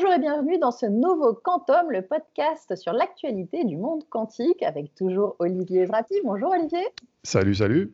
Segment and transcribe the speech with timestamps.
[0.00, 4.94] Bonjour et bienvenue dans ce nouveau Quantum, le podcast sur l'actualité du monde quantique avec
[4.94, 6.14] toujours Olivier Zrapi.
[6.24, 6.86] Bonjour Olivier.
[7.22, 7.92] Salut, salut.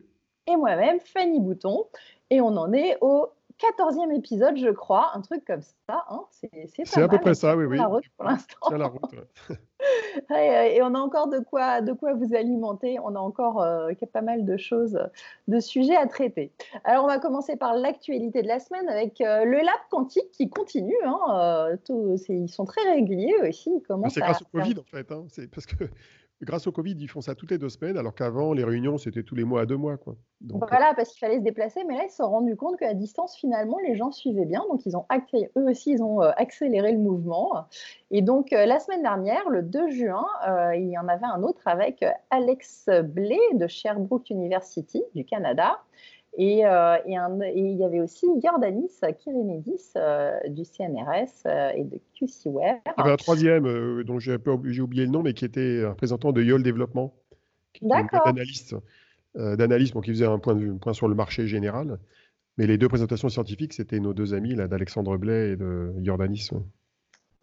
[0.49, 1.83] Et moi-même, Fanny Bouton.
[2.29, 3.27] Et on en est au
[3.59, 6.05] 14e épisode, je crois, un truc comme ça.
[6.09, 6.21] Hein.
[6.31, 7.77] C'est à peu près ça, oui, oui.
[7.77, 8.69] La route pour l'instant.
[8.69, 9.15] la route.
[10.35, 12.99] et, on a encore de quoi, de quoi vous alimenter.
[12.99, 14.99] On a encore euh, pas mal de choses,
[15.47, 16.51] de sujets à traiter.
[16.83, 20.49] Alors, on va commencer par l'actualité de la semaine avec euh, le lab quantique qui
[20.49, 20.97] continue.
[21.03, 21.19] Hein,
[21.89, 23.71] euh, ils sont très réguliers aussi.
[24.09, 25.11] C'est grâce au Covid, en fait.
[25.11, 25.25] Hein.
[25.29, 25.85] C'est parce que
[26.41, 29.23] grâce au Covid, ils font ça toutes les deux semaines, alors qu'avant, les réunions, c'était
[29.23, 29.97] tous les mois à deux mois.
[29.97, 30.15] Quoi.
[30.41, 32.93] Donc, voilà, parce qu'il fallait se déplacer, mais là, ils se sont rendus compte qu'à
[32.93, 34.63] distance, finalement, les gens suivaient bien.
[34.69, 35.05] Donc, ils ont
[35.57, 37.65] eux aussi, ils ont euh, accéléré le mouvement.
[38.11, 41.41] Et donc, euh, la semaine dernière, le 2 juin, euh, il y en avait un
[41.41, 45.79] autre avec Alex Blay de Sherbrooke University du Canada.
[46.39, 51.99] Et, euh, et, il y avait aussi Jordanis Kyrinédis euh, du CNRS euh, et de
[52.13, 52.79] QCware.
[52.85, 54.35] Il y avait un troisième dont j'ai
[54.81, 57.15] oublié le nom, mais qui était un représentant de YOL Développement.
[57.81, 58.75] D'analyste,
[59.35, 61.99] d'analyste qui faisait un point, de, point sur le marché général.
[62.57, 66.49] Mais les deux présentations scientifiques, c'était nos deux amis, d'Alexandre Blais et de Jordanis.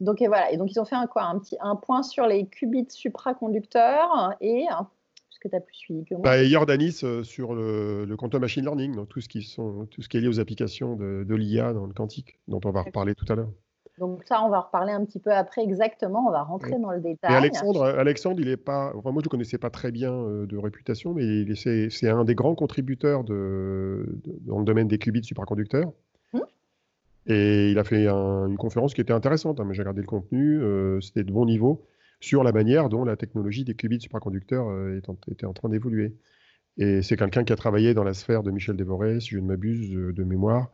[0.01, 2.27] Donc et voilà, et donc ils ont fait un, quoi, un, petit, un point sur
[2.27, 4.89] les qubits supraconducteurs et un
[5.38, 8.94] que tu as plus suivi que moi bah, Jordanis euh, sur le, quantum machine learning,
[8.94, 11.86] donc tout ce, qui sont, tout ce qui est lié aux applications de, l'IA dans
[11.86, 13.50] le quantique, dont on va reparler tout à l'heure.
[13.98, 17.00] Donc ça, on va reparler un petit peu après exactement, on va rentrer dans le
[17.00, 17.32] détail.
[17.32, 20.56] Alexandre, Alexandre, il est pas, enfin, moi je ne connaissais pas très bien euh, de
[20.56, 24.05] réputation, mais c'est un des grands contributeurs de,
[24.40, 25.92] dans le domaine des qubits supraconducteurs.
[26.32, 26.40] Hmm.
[27.27, 30.60] Et il a fait une conférence qui était intéressante, hein, mais j'ai regardé le contenu,
[30.60, 31.86] euh, c'était de bon niveau
[32.25, 36.14] sur la manière dont la technologie des qubits supraconducteurs euh, était en train d'évoluer.
[36.78, 39.47] Et c'est quelqu'un qui a travaillé dans la sphère de Michel Dévoré, si je ne
[39.47, 40.70] m'abuse, de mémoire.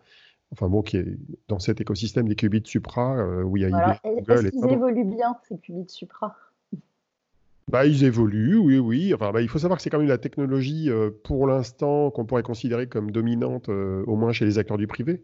[0.52, 1.06] Enfin bon, qui est
[1.48, 5.36] dans cet écosystème des qubits supra, euh, où il y a Est-ce qu'ils évoluent bien,
[5.48, 6.36] ces qubits supra?
[7.68, 9.12] Bah, ils évoluent, oui, oui.
[9.14, 12.24] Enfin, bah, il faut savoir que c'est quand même la technologie, euh, pour l'instant, qu'on
[12.24, 15.22] pourrait considérer comme dominante, au moins chez les acteurs du privé.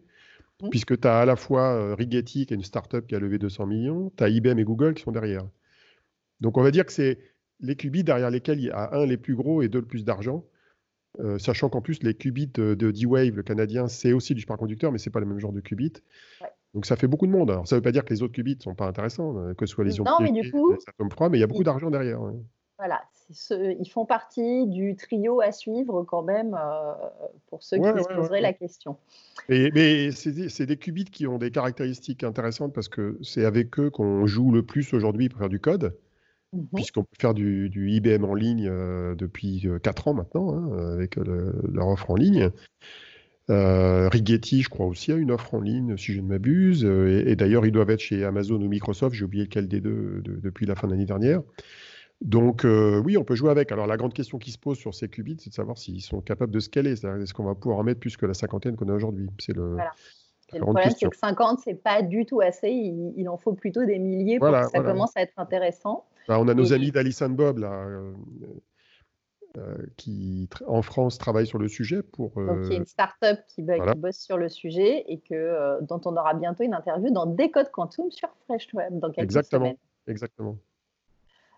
[0.61, 0.69] Mmh.
[0.69, 3.65] Puisque tu as à la fois Rigetti, qui est une start-up qui a levé 200
[3.65, 5.45] millions, tu as IBM et Google qui sont derrière.
[6.41, 7.19] Donc on va dire que c'est
[7.59, 10.05] les qubits derrière lesquels il y a un les plus gros et deux le plus
[10.05, 10.45] d'argent.
[11.19, 14.99] Euh, sachant qu'en plus les qubits de, D-Wave, le canadien, c'est aussi du superconducteur, mais
[14.99, 15.93] c'est pas le même genre de qubit.
[16.75, 17.49] Donc ça fait beaucoup de monde.
[17.49, 19.73] Alors ça veut pas dire que les autres qubits sont pas intéressants, euh, que ce
[19.73, 21.63] soit les ions non, mais du coup, les atomes froids, mais il y a beaucoup
[21.63, 22.19] d'argent derrière.
[22.77, 23.01] Voilà,
[23.49, 26.93] ils font partie du trio à suivre quand même euh,
[27.47, 28.97] pour ceux qui se poseraient la question.
[29.49, 34.27] mais c'est des, qubits qui ont des caractéristiques intéressantes parce que c'est avec eux qu'on
[34.27, 35.97] joue le plus aujourd'hui pour faire du code.
[36.53, 40.93] Mmh puisqu'on peut faire du, IBM en ligne euh, depuis 4 euh, ans maintenant, hein,
[40.93, 42.49] avec leur offre en ligne.
[43.49, 46.85] Euh, Rigetti, je crois aussi, a une offre en ligne, si je ne m'abuse.
[46.85, 49.15] Et, d'ailleurs, ils doivent être chez Amazon ou Microsoft.
[49.15, 51.41] J'ai oublié lequel des deux depuis la fin de l'année dernière.
[52.21, 53.71] Donc, oui, on peut jouer avec.
[53.71, 56.19] Alors, la grande question qui se pose sur ces qubits, c'est de savoir s'ils sont
[56.19, 56.91] capables de scaler.
[56.91, 59.29] Est-ce qu'on va pouvoir en mettre plus que la cinquantaine qu'on a aujourd'hui?
[59.39, 59.77] C'est le.
[60.53, 62.69] le problème, c'est que 50, c'est pas du tout assez.
[62.69, 66.05] Il, en faut plutôt des milliers pour que ça commence à être intéressant.
[66.29, 68.13] On a nos amis d'Alice Bob là, euh,
[69.57, 72.31] euh, qui en France travaillent sur le sujet pour.
[72.35, 73.63] Donc il y a une start-up qui,
[73.97, 77.71] bosse sur le sujet et que euh, dont on aura bientôt une interview dans Décode
[77.71, 79.65] Quantum sur FreshWeb dans quelques Exactement.
[79.65, 79.77] Semaines.
[80.07, 80.57] Exactement.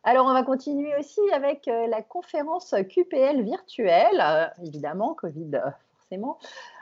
[0.03, 5.51] Alors, on va continuer aussi avec la conférence QPL virtuelle, évidemment, Covid
[5.97, 6.39] forcément,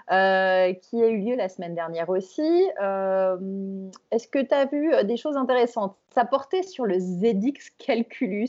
[0.10, 2.64] euh, qui a eu lieu la semaine dernière aussi.
[2.82, 5.98] Euh, est-ce que tu as vu euh, des choses intéressantes?
[6.16, 8.48] Ça portait sur le ZX Calculus.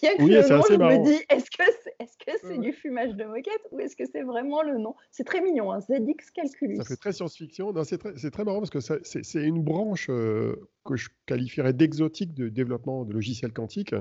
[0.00, 3.24] Rien que le nom, je me dis, est-ce que c'est est -ce du fumage de
[3.24, 4.94] moquette ou est-ce que c'est vraiment le nom?
[5.10, 6.76] C'est très mignon, hein, ZX Calculus.
[6.76, 7.72] Ça fait très science-fiction.
[7.82, 13.04] C'est très, très, marrant parce que c'est une branche que je qualifierais d'exotique de développement
[13.04, 13.94] de logiciels quantiques.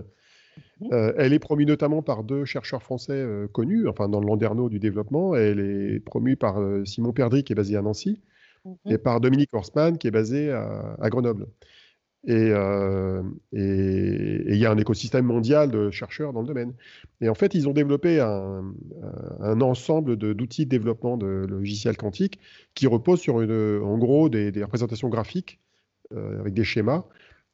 [0.91, 4.70] Euh, elle est promue notamment par deux chercheurs français euh, connus, enfin dans le Landerneau
[4.70, 5.35] du développement.
[5.35, 8.20] Elle est promue par euh, Simon Perdry, qui est basé à Nancy,
[8.66, 8.76] mhm.
[8.90, 11.47] et par Dominique Horsman, qui est basé à, Grenoble.
[12.26, 12.52] Et
[13.52, 16.73] il y a un écosystème mondial de chercheurs dans le domaine.
[17.20, 18.73] Et en fait, ils ont développé un,
[19.61, 22.40] ensemble d'outils de, développement de logiciels quantiques
[22.76, 25.59] qui reposent sur, une, en gros, des, des représentations graphiques
[26.11, 27.03] avec des schémas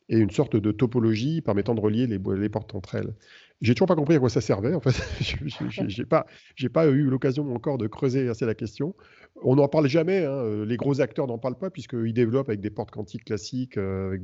[0.10, 3.14] et une sorte de topologie permettant de relier les, portes entre elles.
[3.62, 4.74] J'ai toujours pas compris à quoi ça servait.
[4.74, 4.96] En fait,
[5.88, 6.26] j'ai pas,
[6.74, 8.96] pas eu l'occasion encore de creuser assez la question.
[9.44, 10.26] On n'en parle jamais.
[10.26, 10.66] Hein.
[10.66, 14.18] Les gros acteurs n'en parlent pas puisqu'ils développent avec des portes quantiques classiques, euh,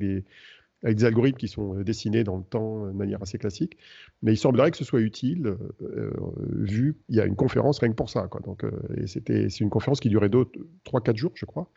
[0.83, 3.77] avec des algorithmes qui sont dessinés dans le temps de manière assez classique.
[4.23, 6.11] Mais il semblerait que ce soit utile, euh,
[6.49, 8.27] vu il y a une conférence rien que pour ça.
[8.43, 8.71] Donc, euh,
[9.05, 11.69] c'était, c'est une conférence qui durait 3-4 jours, je crois.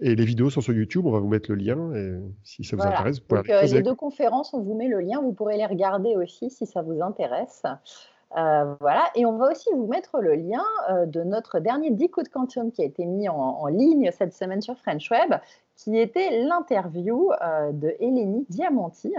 [0.00, 1.94] Et les vidéos sont sur YouTube, on va vous mettre le lien.
[1.94, 5.00] Et si ça vous intéresse, vous pouvez Donc, Les deux conférences, on vous met le
[5.00, 7.64] lien, vous pourrez les regarder aussi si ça vous intéresse.
[8.36, 12.28] Euh, voilà, et on va aussi vous mettre le lien euh, de notre dernier Decode
[12.28, 15.34] Quantum qui a été mis en, ligne cette semaine sur French Web,
[15.74, 19.14] qui était l'interview euh, de Eleni Diamanti,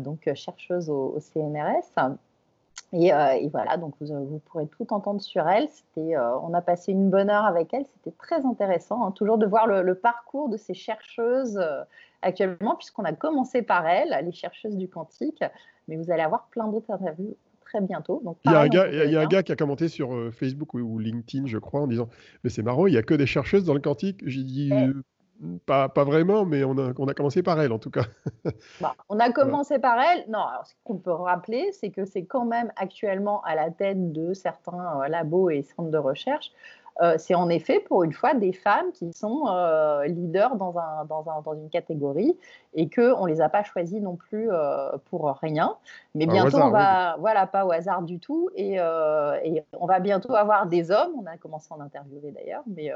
[0.00, 2.18] donc chercheuse au, CNRS.
[2.92, 3.10] Et,
[3.48, 5.68] voilà, donc vous, pourrez tout entendre sur elle.
[5.96, 9.66] on a passé une bonne heure avec elle, c'était très intéressant, hein, toujours de voir
[9.66, 11.58] le, le, parcours de ces chercheuses
[12.20, 15.42] actuellement, puisqu'on a commencé par elle, les chercheuses du quantique,
[15.88, 17.34] mais vous allez avoir plein d'autres interviews
[17.80, 18.20] bientôt.
[18.24, 20.14] Donc, il y a, un gars, il y a un gars qui a commenté sur
[20.14, 22.08] euh, Facebook ou, LinkedIn, je crois, en disant
[22.44, 24.22] Mais c'est marrant, il n'y a que des chercheuses dans le quantique.
[24.26, 24.92] J'ai dit euh,
[25.66, 28.04] pas, pas, vraiment, mais on a, on a commencé par elle en tout cas.
[28.80, 30.24] Bah, on a commencé par elle.
[30.28, 34.12] Non, alors ce qu'on peut rappeler, c'est que c'est quand même actuellement à la tête
[34.12, 36.52] de certains euh, labos et centres de recherche.
[37.00, 41.04] Euh, c'est en effet pour une fois des femmes qui sont euh, leaders dans, un,
[41.06, 42.36] dans, un, dans, une catégorie
[42.74, 45.76] et qu'on ne les a pas choisies non plus euh, pour rien.
[46.14, 48.50] Mais bientôt, on va, voilà, pas au hasard du tout.
[48.54, 52.62] Et, et, on va bientôt avoir des hommes, on a commencé à en interviewer d'ailleurs,
[52.66, 52.92] mais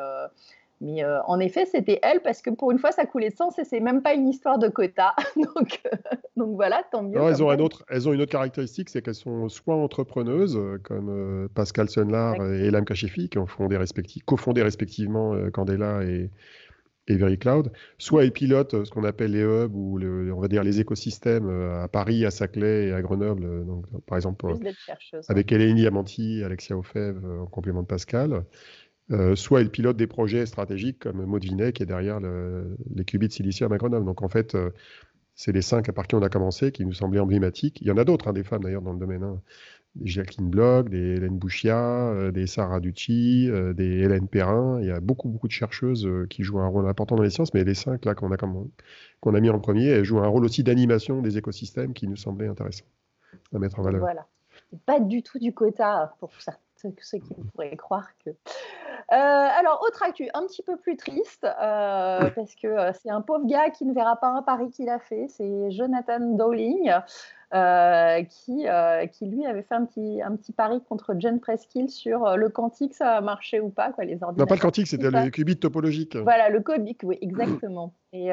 [0.80, 3.58] mais euh, en effet, c'était elle parce que pour une fois, ça coulait de sens
[3.58, 5.14] et c'est même pas une histoire de quota.
[5.36, 5.96] donc, euh,
[6.36, 7.18] donc voilà, tant mieux.
[7.18, 11.48] elles, ont autre, elles ont une autre caractéristique, c'est qu'elles sont soit entrepreneuses, euh, comme
[11.54, 13.78] Pascal Sunlar et Elam Kachefi, qui ont fondé
[14.26, 16.30] cofondé respectivement Candela et,
[17.08, 20.80] et VeryCloud, soit elles pilotent ce qu'on appelle les hubs ou on va dire les
[20.80, 21.48] écosystèmes
[21.82, 23.64] à Paris, à Saclay et à Grenoble.
[23.64, 24.46] Donc, par exemple,
[25.28, 28.44] avec Eleni Amanti, Alexia Ofev en complément de Pascal.
[29.12, 33.30] Euh, soit il pilote des projets stratégiques comme Maud Vinet qui est derrière les qubits
[33.30, 34.04] silicium à Grenoble.
[34.04, 34.70] Donc en fait, euh,
[35.34, 37.80] c'est les cinq par qui on a commencé qui nous semblaient emblématiques.
[37.80, 39.22] Il y en a d'autres, hein, des femmes d'ailleurs dans le domaine.
[39.22, 39.40] Hein.
[39.94, 44.80] Des Jacqueline Bloch, des Hélène Bouchia, euh, des Sarah Ducci, des Hélène Perrin.
[44.80, 47.54] Il y a beaucoup, beaucoup de chercheuses qui jouent un rôle important dans les sciences,
[47.54, 50.44] mais les cinq là qu'on a, qu'on a mis en premier, elles jouent un rôle
[50.44, 52.84] aussi d'animation des écosystèmes qui nous semblait intéressant
[53.54, 54.00] à mettre en valeur.
[54.00, 54.26] Voilà.
[54.84, 58.30] Pas du tout du quota pour certains ceux qui pourraient croire que.
[58.30, 58.34] Euh,
[59.12, 63.46] alors, autre actu, un petit peu plus triste, euh, parce que euh, c'est un pauvre
[63.46, 65.26] gars qui ne verra pas un pari qu'il a fait.
[65.28, 66.92] C'est Jonathan Dowling,
[67.54, 71.88] euh, qui, euh, qui lui avait fait un petit, un petit pari contre John Preskill
[71.88, 74.38] sur euh, le quantique, ça a marché ou pas, quoi, les ordinateurs.
[74.38, 76.16] Non, pas le quantique, c'était le qubit topologique.
[76.16, 77.92] Voilà, le qubit, oui, exactement.
[78.12, 78.30] Et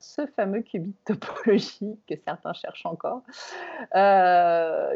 [0.00, 3.22] ce fameux qubit topologique que certains cherchent encore.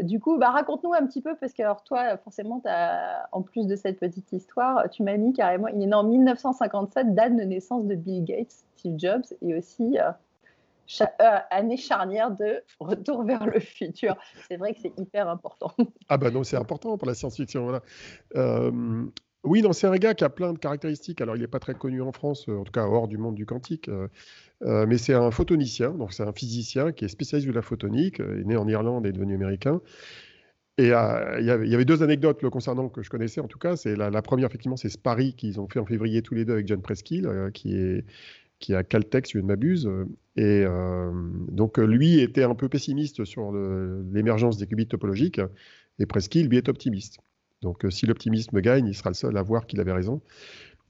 [0.03, 3.69] du coup, bah, raconte-nous un petit peu, parce que alors, toi, forcément, as, en plus
[3.69, 7.43] de cette petite histoire, tu m'as mis carrément, il est né en 1957, date de
[7.43, 9.97] naissance de Bill Gates, Steve Jobs, et aussi
[11.01, 14.17] euh, année charnière de retour vers le futur.
[14.49, 15.73] C'est vrai que c'est hyper important.
[16.09, 17.65] Ah bah non, c'est important pour la science-fiction.
[17.65, 17.83] Voilà.
[18.37, 19.05] Euh,
[19.45, 21.21] oui, non, c'est un gars qui a plein de caractéristiques.
[21.21, 23.47] Alors, il n'est pas très connu en France, en tout cas hors du monde du
[23.47, 27.63] quantique, euh, mais c'est un photonicien, donc c'est un physicien qui est spécialiste de la
[27.63, 29.81] photonique, né en Irlande et devenu américain.
[30.79, 33.77] Et il y, avait deux anecdotes le concernant que je connaissais en tout cas.
[33.77, 36.55] C'est la, première, effectivement, c'est ce pari qu'ils ont fait en février tous les deux
[36.55, 38.05] avec John Preskill, qui est
[38.63, 39.91] qui a Caltech, si je ne m'abuse.
[40.37, 41.11] Et euh,
[41.51, 45.41] donc, lui était un peu pessimiste sur l'émergence des qubits topologiques,
[45.99, 47.19] et Preskill, lui, est optimiste.
[47.61, 50.23] Donc, si l'optimisme gagne, il sera le seul à voir qu'il avait raison.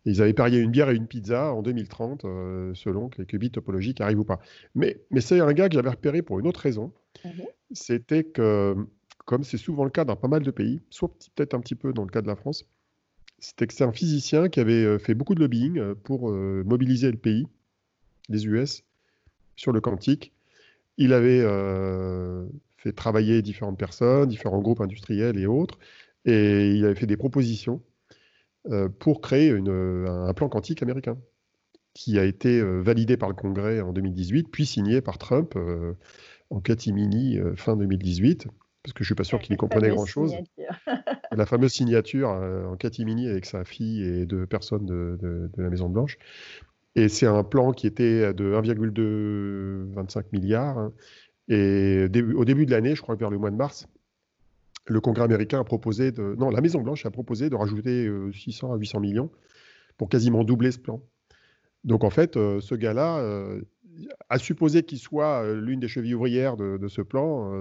[0.05, 3.50] ils avaient parié une bière et une pizza en 2030, euh, selon que les qubits
[3.50, 4.41] topologiques arrivent ou pas.
[4.75, 6.93] Mais, mais c'est un gars que j'avais repéré pour une autre raison.
[7.25, 7.45] Mhm.
[7.73, 8.76] C'était que,
[9.25, 11.93] comme c'est souvent le cas dans pas mal de pays, soit peut-être un petit peu
[11.93, 12.64] dans le cas de la France,
[13.38, 17.19] c'était que c'est un physicien qui avait euh, fait beaucoup de lobbying pour mobiliser le
[17.19, 17.47] pays
[18.29, 18.83] des US
[19.57, 20.33] sur le quantique.
[20.99, 25.79] Il avait euh, fait travailler différentes personnes, différents groupes industriels et autres,
[26.25, 27.81] et il avait fait des propositions
[28.71, 31.17] euh, pour créer un plan quantique américain
[31.95, 35.57] qui a été euh, validé par le Congrès en 2018, puis signé par Trump
[36.50, 38.47] en catimini fin 2018,
[38.83, 40.35] parce que je suis pas sûr qu'il y comprenait grand-chose.
[41.33, 46.19] la fameuse signature en catimini avec sa fille et deux personnes de la Maison Blanche.
[46.95, 50.79] Et c'est un plan qui était de 1,25 milliard.
[50.79, 50.93] Hein.
[51.49, 53.89] Et au début de l'année, je crois vers le mois de mars,
[54.87, 56.35] le Congrès américain a proposé de.
[56.39, 59.31] Non, la Maison-Blanche a proposé de rajouter 600 euh, à 800 millions
[59.97, 61.03] pour quasiment doubler ce plan.
[61.85, 63.61] Donc en fait, euh, ce gars-là, euh,
[64.31, 67.53] a supposé qu'il soit l'une des chevilles ouvrières de, ce plan,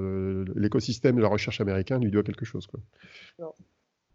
[0.55, 2.67] l'écosystème de la recherche américain lui doit quelque chose.
[2.67, 2.79] Quoi.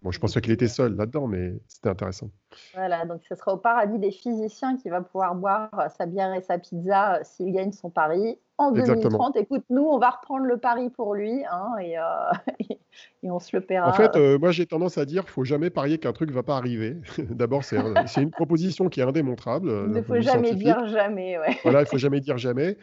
[0.03, 2.31] Bon, je pensais qu'il était seul là-dedans, mais c'était intéressant.
[2.75, 6.43] Voilà, donc ce sera au paradis des physiciens qui va pouvoir boire sa bière et
[6.43, 9.37] sa pizza s'il gagne son pari en 2030.
[9.37, 11.97] Écoute, nous, on va reprendre le pari pour lui hein, et,
[13.23, 13.89] et, on se le paiera.
[13.89, 16.35] En fait, moi, j'ai tendance à dire qu'il ne faut jamais parier qu'un truc ne
[16.35, 16.97] va pas arriver.
[17.31, 17.77] D'abord, c'est
[18.23, 19.71] une proposition qui est indémontrable.
[19.87, 21.39] Il ne faut jamais dire jamais.
[21.39, 21.59] Ouais.
[21.63, 22.77] Voilà, il ne faut jamais dire jamais.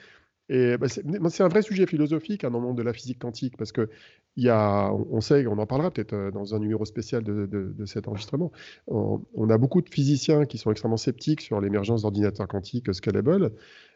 [0.49, 3.55] Et bah, c'est un vrai sujet philosophique hein, dans le monde de la physique quantique,
[3.57, 3.89] parce que
[4.37, 8.51] on sait, on en parlera peut-être euh, dans un numéro spécial de, cet enregistrement,
[8.87, 13.51] on, a beaucoup de physiciens qui sont extrêmement sceptiques sur l'émergence d'ordinateurs quantiques scalable,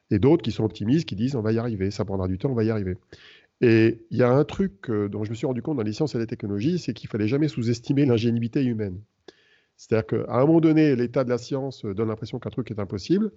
[0.10, 2.50] et d'autres qui sont optimistes, qui disent on va y arriver, ça prendra du temps,
[2.50, 2.98] on va y arriver.
[3.60, 5.94] Et il y a un truc euh, dont je me suis rendu compte dans les
[5.94, 9.01] sciences et les technologies, c'est qu'il fallait jamais sous-estimer l'ingénuité humaine.
[9.77, 13.32] C'est-à-dire qu'à un moment donné, l'état de la science donne l'impression qu'un truc est impossible,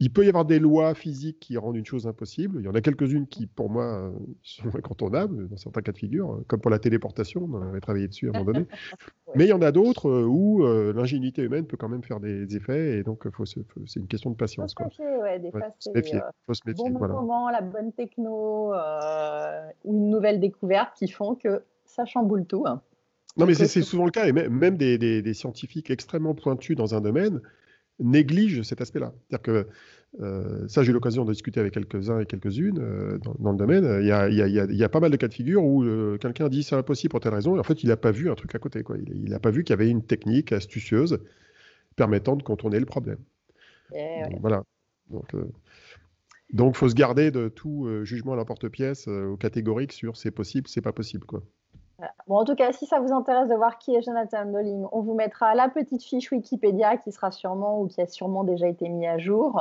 [0.00, 2.58] il peut y avoir des lois physiques qui rendent une chose impossible.
[2.60, 6.42] Il y en a quelques-unes qui, pour moi, sont incontournables dans certains cas de figure,
[6.48, 8.66] comme pour la téléportation, on avait travaillé dessus à un moment donné.
[9.36, 12.20] Mais il y en a d'autres euh, où euh, l'ingénuité humaine peut quand même faire
[12.20, 13.26] des effets, et donc
[13.86, 14.74] c'est une question de patience.
[14.76, 17.92] Faut se méfier, ouais, des fois, c'est euh, faut se méfier, bon moment, la bonne
[17.92, 18.72] techno
[19.84, 22.64] ou une nouvelle découverte qui font que ça chamboule tout.
[22.66, 22.80] Hein.
[23.36, 27.00] Non, mais c'est souvent le cas, et même des, des scientifiques extrêmement pointus dans un
[27.00, 27.40] domaine
[28.00, 29.12] néglige cet aspect-là.
[29.28, 29.68] C'est-à-dire que
[30.20, 33.84] euh, ça, j'ai eu l'occasion de discuter avec quelques-uns et quelques-unes euh, dans, le domaine.
[34.00, 35.64] Il y, a, il, y a, il y, a, pas mal de cas de figure
[35.64, 38.12] où euh, quelqu'un dit c'est impossible pour telle raison, et en fait, il n'a pas
[38.12, 38.82] vu un truc à côté.
[38.82, 38.96] Quoi.
[38.98, 41.18] Il n'a pas vu qu'il y avait une technique astucieuse
[41.96, 43.18] permettant de contourner le problème.
[43.94, 44.62] Eh voilà.
[45.10, 45.34] Donc,
[46.52, 50.80] donc, faut se garder de tout jugement à l'emporte-pièce au catégorique sur c'est possible, c'est
[50.80, 51.26] pas possible.
[51.26, 51.42] Quoi.
[52.26, 55.00] Bon, en tout cas, si ça vous intéresse de voir qui est Jonathan Dolling, on
[55.02, 58.88] vous mettra la petite fiche Wikipédia qui sera sûrement ou qui a sûrement déjà été
[58.88, 59.60] mise à jour.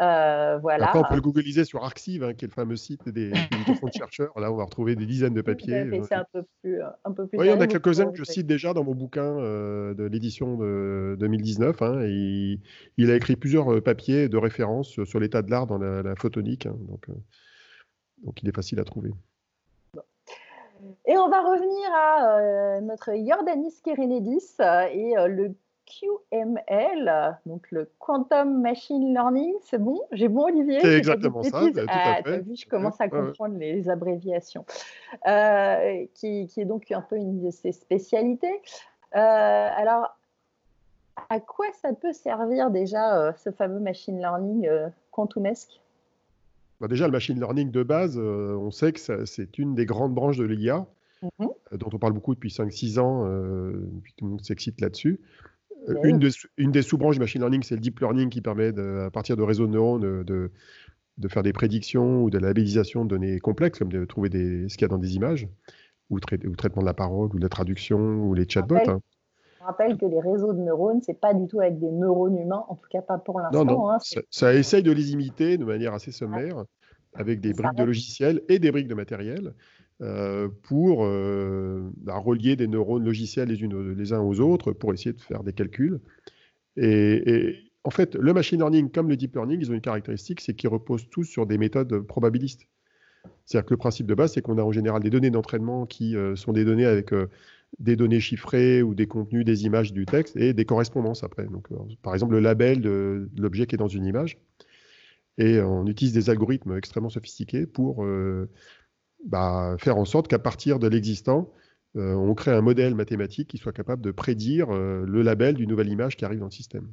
[0.00, 0.86] Euh, voilà.
[0.86, 3.30] Après, on peut le googliser sur Arxiv, hein, qui est le fameux site des,
[3.82, 4.38] des chercheurs.
[4.38, 5.74] Là, on va retrouver des dizaines de papiers.
[5.74, 6.80] Euh, c'est un peu plus.
[6.80, 8.84] Euh, un peu plus oui, il y en a quelques-uns que je cite déjà dans
[8.84, 11.82] mon bouquin de l'édition de 2019.
[11.82, 12.58] Hein, et
[12.96, 16.66] il, a écrit plusieurs papiers de référence sur l'état de l'art dans la, photonique.
[16.66, 17.08] Hein, donc,
[18.24, 19.12] donc, il est facile à trouver.
[21.06, 25.54] Et on va revenir à euh, notre Jordanis Kerenedis euh, et euh, le
[25.86, 29.54] QML, donc le Quantum Machine Learning.
[29.62, 30.00] C'est bon?
[30.10, 30.80] J'ai bon, Olivier?
[30.80, 31.60] C'est exactement ça.
[31.60, 34.64] Tout ah, vu, je commence à comprendre les abréviations.
[36.14, 38.60] Qui, qui, est donc un peu une de ses spécialités.
[39.12, 40.16] alors,
[41.30, 44.68] à quoi ça peut servir déjà ce fameux machine learning
[45.12, 45.80] quantumesque
[46.80, 50.14] bah, déjà, le machine learning de base, euh, on sait que c'est une des grandes
[50.14, 50.86] branches de l'IA,
[51.22, 54.80] mmh euh, dont on parle beaucoup depuis 5-6 ans, euh, puis tout le monde s'excite
[54.80, 55.20] là-dessus.
[56.02, 59.42] Une, des sous-branches du machine learning, c'est le deep learning qui permet, à partir de
[59.42, 60.50] réseaux de neurones, de,
[61.28, 64.76] faire des prédictions ou de la labellisation de données complexes, comme de trouver des, ce
[64.76, 65.48] qu'il y a dans des images,
[66.10, 68.76] ou, ou, traitement de la parole, ou de la traduction, ou les chatbots.
[68.88, 69.00] Hein
[69.66, 72.76] rappelle que les réseaux de neurones, c'est pas du tout avec des neurones humains, en
[72.76, 73.64] tout cas pas pour l'instant.
[73.64, 73.90] Non, non.
[73.90, 73.98] Hein,
[74.30, 76.64] ça, essaye de les imiter de manière assez sommaire,
[77.14, 79.54] avec des briques de logiciels et des briques de matériel,
[80.02, 84.92] euh, pour euh, bah, relier des neurones logiciels les, unes, les uns aux autres pour
[84.92, 86.00] essayer de faire des calculs.
[86.76, 87.54] Et,
[87.84, 90.68] en fait, le machine learning comme le deep learning, ils ont une caractéristique, c'est qu'ils
[90.68, 92.68] reposent tous sur des méthodes probabilistes.
[93.44, 96.16] C'est-à-dire que le principe de base, c'est qu'on a en général des données d'entraînement qui
[96.16, 97.12] euh, sont des données avec
[97.78, 101.44] des données chiffrées ou des contenus, des images du texte et des correspondances après.
[101.44, 104.38] Donc, euh, par exemple, le label de, l'objet qui est dans une image.
[105.38, 108.48] Et on utilise des algorithmes extrêmement sophistiqués pour euh,
[109.26, 111.52] bah, faire en sorte qu'à partir de l'existant,
[111.96, 115.88] euh, on crée un modèle mathématique qui soit capable de prédire le label d'une nouvelle
[115.88, 116.88] image qui arrive dans le système.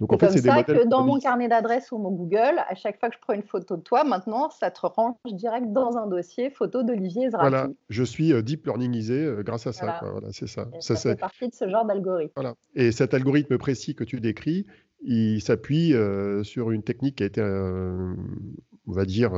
[0.00, 3.00] Donc, en fait, c'est ça que dans mon carnet d'adresses ou mon Google, à chaque
[3.00, 6.06] fois que je prends une photo de toi, maintenant, ça te range direct dans un
[6.06, 7.48] dossier photo d'Olivier Zraki.
[7.48, 10.00] Voilà, je suis euh, deep learningisé euh, grâce à ça.
[10.02, 10.28] Voilà.
[10.32, 10.68] c'est ça.
[10.80, 12.32] ça, fait partie de ce genre d'algorithme.
[12.36, 12.54] Voilà.
[12.74, 14.66] Et cet algorithme précis que tu décris,
[15.02, 19.32] il s'appuie euh, sur une technique qui a été, on va dire,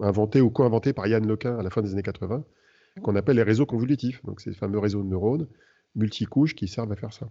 [0.00, 2.44] inventée ou co-inventée par Yann Lequin à la fin des années 80,
[2.96, 3.00] mmh.
[3.00, 4.22] qu'on appelle les réseaux convolutifs.
[4.26, 5.46] Donc, ces fameux réseaux de neurones
[5.94, 7.30] multicouches qui servent à faire ça.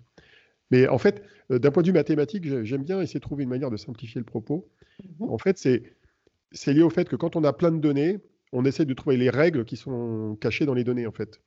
[0.72, 3.50] Mais en fait, euh, d'un point de vue mathématique, j'aime bien essayer de trouver une
[3.50, 4.68] manière de simplifier le propos.
[5.04, 5.30] Mhm.
[5.30, 8.20] En fait, c'est lié au fait que quand on a plein de données,
[8.52, 11.40] on essaie de trouver les règles qui sont cachées dans les données, en fait.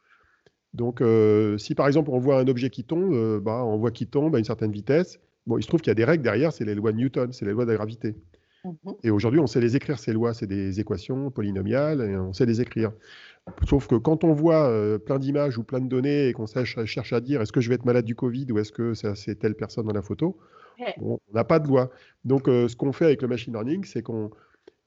[0.75, 3.91] Donc, euh, si par exemple on voit un objet qui tombe, euh, bah, on voit
[3.91, 5.19] qu'il tombe à une certaine vitesse.
[5.47, 7.33] Bon, il se trouve qu'il y a des règles derrière, c'est les lois de Newton,
[7.33, 8.17] c'est les lois de la gravité.
[8.65, 8.95] Mhm.
[9.03, 12.45] Et aujourd'hui, on sait les écrire, ces lois, c'est des équations polynomiales, et on sait
[12.47, 12.93] les écrire.
[13.67, 17.13] Sauf que quand on voit euh, plein d'images ou plein de données et qu'on cherche
[17.13, 19.55] à dire est-ce que je vais être malade du Covid ou est-ce que c'est telle
[19.55, 20.39] personne dans la photo,
[21.01, 21.91] on n'a pas de loi.
[22.25, 24.31] Donc euh, ce qu'on fait avec le machine learning, c'est qu'on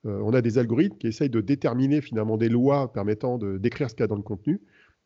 [0.05, 3.89] euh, on a des algorithmes qui essayent de déterminer finalement des lois permettant de décrire
[3.89, 4.61] ce qu'il y a dans le contenu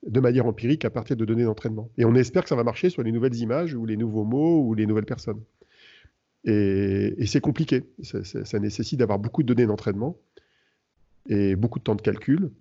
[0.06, 1.90] de manière empirique à partir de données d'entraînement.
[1.98, 4.62] Et on espère que ça va marcher sur les nouvelles images ou les nouveaux mots
[4.62, 5.42] ou les nouvelles personnes.
[6.44, 7.84] Et, c'est compliqué.
[8.04, 10.16] Ça, nécessite d'avoir beaucoup de données d'entraînement
[11.28, 12.52] et beaucoup de temps de calcul.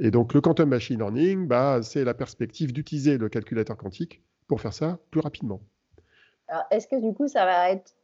[0.00, 4.60] Et donc le quantum machine learning, bah, c'est la perspective d'utiliser le calculateur quantique pour
[4.60, 5.60] faire ça plus rapidement.
[6.70, 7.94] Est-ce que du coup ça va être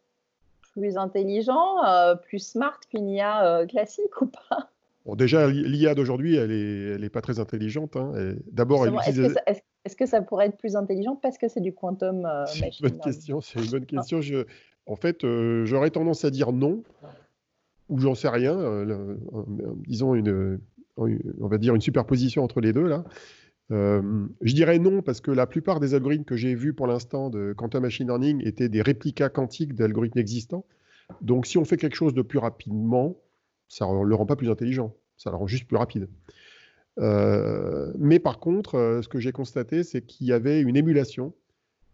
[0.72, 4.70] plus intelligent, euh, plus smart qu'une IA euh, classique ou pas?
[5.14, 7.96] Déjà, l'IA d'aujourd'hui, elle n'est pas très intelligente.
[7.96, 8.34] Hein.
[8.50, 12.80] D'abord, Est-ce que, ça pourrait être plus intelligent parce que c'est du quantum euh, C'est
[12.80, 13.40] une bonne question.
[13.40, 14.20] C'est une bonne question.
[14.20, 14.46] Je,
[14.86, 15.24] en fait,
[15.64, 16.82] j'aurais tendance à dire non,
[17.88, 18.56] ou j'en sais rien.
[19.86, 20.58] disons une,
[20.96, 23.04] on va dire une superposition entre les deux là.
[23.70, 27.52] je dirais non parce que la plupart des algorithmes que j'ai vus pour l'instant de
[27.52, 30.64] quantum machine learning étaient des réplicas quantiques d'algorithmes existants.
[31.20, 33.16] Donc si on fait quelque chose de plus rapidement,
[33.68, 36.08] ça ne le rend pas plus intelligent, ça le rend juste plus rapide.
[36.98, 41.34] Euh, mais par contre, euh, ce que j'ai constaté, c'est qu'il y avait une émulation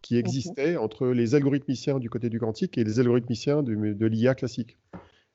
[0.01, 4.77] qui existait entre les algorithmiciens du côté du quantique et les algorithmiciens de, l'IA classique.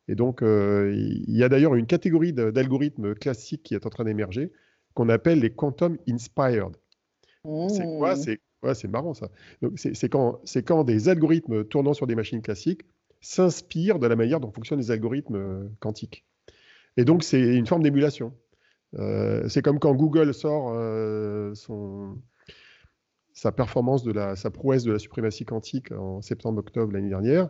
[0.08, 4.06] Et donc, euh, il y a d'ailleurs une catégorie d'algorithmes classiques qui est en train
[4.06, 4.52] d'émerger,
[4.94, 6.76] qu'on appelle les quantum inspired.
[7.70, 8.16] C'est quoi?
[8.16, 8.74] Mmh.
[8.74, 9.30] C'est marrant ça.
[9.76, 12.82] C'est quand, quand des algorithmes tournant sur des machines classiques
[13.22, 16.26] s'inspirent de la manière dont fonctionnent les algorithmes quantiques.
[16.98, 18.34] Et donc, c'est une forme d'émulation.
[18.96, 22.18] Euh, c'est comme quand Google sort euh, son,
[23.34, 27.50] sa performance, de la, sa prouesse de la suprématie quantique en septembre-octobre l'année dernière.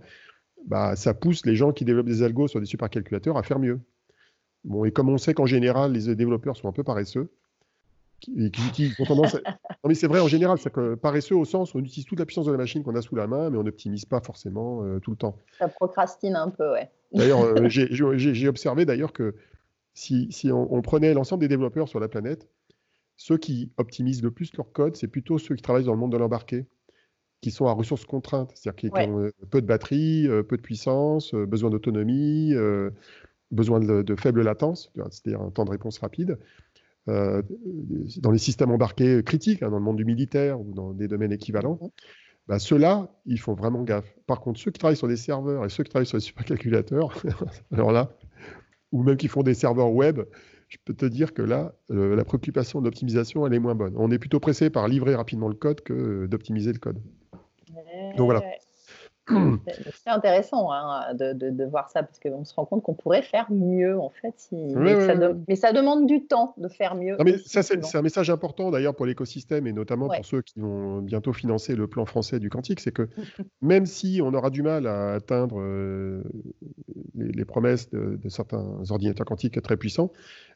[0.67, 3.79] Bah, ça pousse les gens qui développent des algos sur des supercalculateurs à faire mieux.
[4.63, 7.31] Bon, et comme on sait qu'en général, les développeurs sont un peu paresseux,
[8.19, 9.35] qui, qui, tendance
[9.83, 12.19] Non, mais c'est vrai en général, c'est que paresseux au sens où on utilise toute
[12.19, 14.83] la puissance de la machine qu'on a sous la main, mais on n'optimise pas forcément
[14.83, 15.37] euh, tout le temps.
[15.59, 16.89] Ça procrastine un peu, ouais.
[17.13, 19.35] D'ailleurs, euh, j'ai observé d'ailleurs que
[19.93, 22.47] si, si on, prenait l'ensemble des développeurs sur la planète,
[23.15, 26.11] ceux qui optimisent le plus leur code, c'est plutôt ceux qui travaillent dans le monde
[26.11, 26.67] de l'embarqué,
[27.41, 31.33] qui sont à ressources contraintes, c'est-à-dire qui, ont euh, peu de batterie, peu de puissance,
[31.33, 32.53] besoin d'autonomie,
[33.51, 36.37] besoin de, de, faible latence, c'est-à-dire un temps de réponse rapide.
[37.09, 37.41] Euh,
[38.17, 41.31] dans les systèmes embarqués critiques, hein, dans le monde du militaire ou dans des domaines
[41.31, 41.79] équivalents,
[42.47, 44.13] bah, ceux-là, ils font vraiment gaffe.
[44.25, 47.13] Par contre, ceux qui travaillent sur des serveurs et ceux qui travaillent sur des supercalculateurs,
[47.71, 48.11] alors là,
[48.91, 50.21] ou même qui font des serveurs web,
[50.67, 53.93] je peux te dire que là, la préoccupation d'optimisation, elle est moins bonne.
[53.95, 56.99] On est plutôt pressé par livrer rapidement le code que d'optimiser le code.
[58.17, 58.41] Donc voilà.
[59.27, 63.99] C'est intéressant hein, de, voir ça parce qu'on se rend compte qu'on pourrait faire mieux
[63.99, 64.35] en fait.
[64.51, 67.17] mais, ça demande du temps de faire mieux.
[67.23, 71.01] mais ça, c'est un message important d'ailleurs pour l'écosystème et notamment pour ceux qui vont
[71.01, 72.79] bientôt financer le plan français du quantique.
[72.79, 73.09] C'est que
[73.61, 76.23] même si on aura du mal à atteindre euh,
[77.15, 80.11] les, promesses de, certains ordinateurs quantiques très puissants,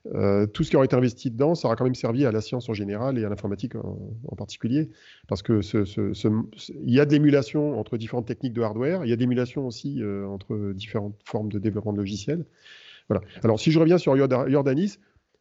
[0.07, 2.41] euh, tout ce qui aura été investi dedans, ça aura quand même servi à la
[2.41, 4.89] science en général et à l'informatique en, particulier.
[5.27, 5.61] Parce que
[6.83, 9.05] il y a de l'émulation entre différentes techniques de hardware.
[9.05, 12.45] Il y a d'émulation aussi euh, entre différentes formes de développement de logiciels.
[13.09, 13.23] Voilà.
[13.43, 14.97] Alors, si je reviens sur Jordanis,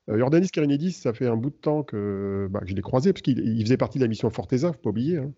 [0.09, 3.23] euh, Jordanis Karinidis, ça fait un bout de temps que, bah, je l'ai croisé, parce
[3.23, 5.19] qu'il faisait partie de la mission Forteza, il ne faut pas oublier.
[5.19, 5.33] Hein.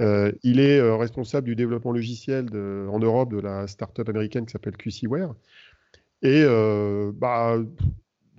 [0.00, 4.76] Euh, il est responsable du développement logiciel en Europe de la start-up américaine qui s'appelle
[4.76, 5.34] QCware.
[6.22, 6.44] Et
[7.14, 7.58] bah,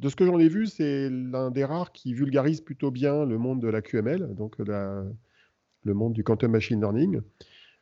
[0.01, 3.37] de ce que j'en ai vu, c'est l'un des rares qui vulgarise plutôt bien le
[3.37, 7.21] monde de la QML, donc le monde du quantum machine learning.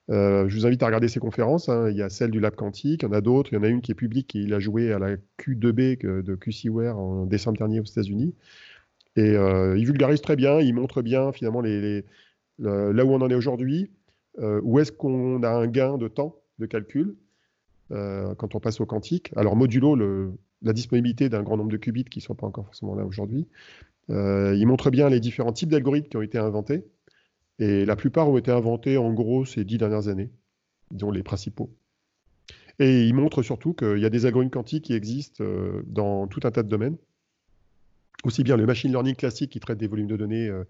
[0.09, 1.69] Euh, je vous invite à regarder ses conférences.
[1.69, 1.89] Hein.
[1.89, 3.53] Il y a celle du Lab Quantique, il y en a d'autres.
[3.53, 6.23] Il y en a une qui est publique et il a joué à la Q2B
[6.23, 8.35] de QCware en décembre dernier aux États-Unis.
[9.15, 13.35] Et euh, il vulgarise très bien, il montre bien finalement là où on en est
[13.35, 13.91] aujourd'hui,
[14.39, 17.15] euh, où est-ce qu'on a un gain de temps de calcul
[17.91, 19.31] quand on passe au quantique.
[19.35, 22.65] Alors modulo le, la disponibilité d'un grand nombre de qubits qui ne sont pas encore
[22.65, 23.47] forcément là aujourd'hui.
[24.09, 26.85] il montre bien les différents types d'algorithmes qui ont été inventés.
[27.59, 30.31] Et la plupart ont été inventés en gros ces dix dernières années,
[30.91, 31.69] disons les principaux.
[32.79, 36.39] Et il montre surtout qu'il y a des algorithmes quantiques qui existent euh, dans tout
[36.45, 36.97] un tas de domaines.
[38.23, 40.63] Aussi bien le machine learning classique qui traite des volumes de données euh,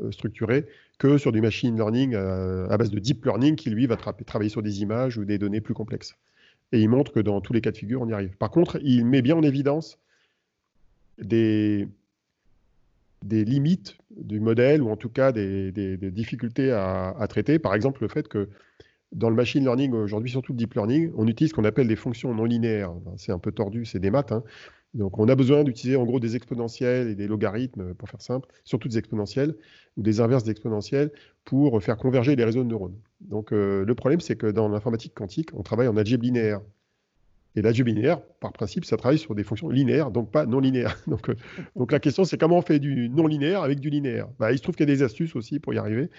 [0.00, 0.66] euh, structurés,
[0.98, 4.62] que sur du machine learning à base de deep learning qui lui va travailler sur
[4.62, 6.14] des images ou des données plus complexes.
[6.72, 8.36] Et il montre que dans tous les cas de figure, on y arrive.
[8.36, 9.98] Par contre, il met bien en évidence
[11.18, 11.88] des,
[13.24, 15.72] des limites du modèle ou en tout cas des,
[16.10, 17.58] difficultés à, traiter.
[17.58, 18.48] Par exemple, le fait que
[19.12, 21.96] dans le machine learning aujourd'hui, surtout le deep learning, on utilise ce qu'on appelle des
[21.96, 22.92] fonctions non linéaires.
[23.16, 24.32] C'est un peu tordu, c'est des maths.
[24.32, 24.42] Hein.
[24.94, 28.48] Donc on a besoin d'utiliser en gros des exponentiels et des logarithmes, pour faire simple,
[28.64, 29.54] surtout des exponentiels
[29.96, 31.12] ou des inverses d'exponentiels
[31.44, 32.98] pour faire converger les réseaux de neurones.
[33.20, 36.60] Donc euh, le problème, c'est que dans l'informatique quantique, on travaille en algèbre linéaire.
[37.56, 40.96] Et l'algèbre linéaire, par principe, ça travaille sur des fonctions linéaires, donc pas non linéaires.
[41.08, 41.34] Donc, euh,
[41.90, 44.28] la question, c'est comment on fait du non linéaire avec du linéaire?
[44.38, 46.10] Bah, Il se trouve qu'il y a des astuces aussi pour y arriver,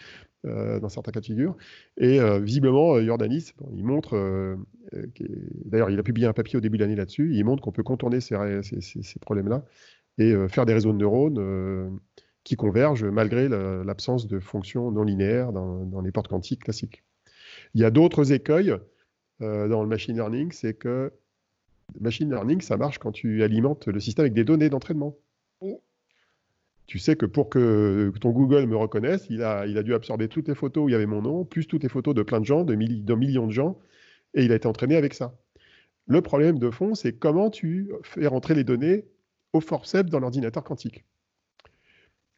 [0.46, 1.56] euh, dans certains cas de figure.
[1.98, 4.58] Et euh, visiblement, Jordanis, il montre,
[5.66, 7.84] d'ailleurs, il a publié un papier au début de l'année là-dessus, il montre qu'on peut
[7.84, 9.64] contourner ces, ces, problèmes-là
[10.18, 12.00] et faire des réseaux de neurones
[12.44, 17.04] qui convergent malgré l'absence de fonctions non linéaires dans, dans, les portes quantiques classiques.
[17.76, 18.76] Il y a d'autres écueils
[19.40, 21.12] dans le machine learning, c'est que
[22.00, 25.16] machine learning, ça marche quand tu alimentes le système avec des données d'entraînement.
[26.90, 30.28] Tu sais que pour que ton Google me reconnaisse, il a, il a dû absorber
[30.28, 32.40] toutes les photos où il y avait mon nom, plus toutes les photos de plein
[32.40, 33.78] de gens, de, millions de gens,
[34.34, 35.34] et il a été entraîné avec ça.
[36.08, 39.06] Le problème de fond, c'est comment tu fais rentrer les données
[39.54, 41.06] au forceps dans l'ordinateur quantique.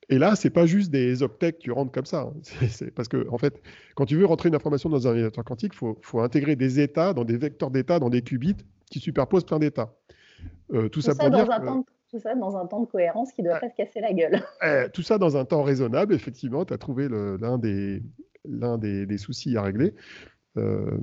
[0.10, 2.24] Et là, c'est pas juste des octets que tu rentres comme ça.
[2.24, 2.34] Hein.
[2.70, 3.62] C'est parce que, en fait,
[3.96, 6.82] quand tu veux rentrer une information dans un ordinateur quantique, il faut, faut, intégrer des
[6.82, 8.58] états dans des vecteurs d'états, dans des qubits,
[8.90, 9.94] qui superpose plein d'états.
[10.74, 11.48] Euh, tout, ça, pour dire
[12.12, 14.44] tout ça dans un temps de cohérence qui ne doit pas se casser la gueule.
[14.64, 18.04] Eh, tout ça dans un temps raisonnable, effectivement, tu as trouvé l'un des,
[18.46, 19.94] des, des, soucis à régler.
[20.58, 20.98] Euh,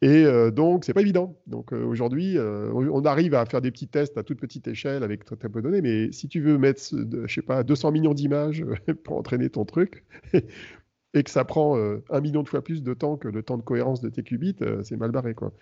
[0.00, 1.36] et euh, donc, c'est pas évident.
[1.46, 5.36] Donc aujourd'hui, on arrive à faire des petits tests à toute petite échelle avec très,
[5.36, 8.64] peu de données, mais si tu veux mettre, je sais pas, 200 millions d'images
[9.04, 10.04] pour entraîner ton truc,
[11.14, 13.62] et que ça prend un million de fois plus de temps que le temps de
[13.62, 15.52] cohérence de tes qubits, c'est mal barré, quoi.